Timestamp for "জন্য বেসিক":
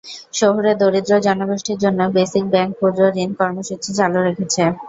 1.83-2.45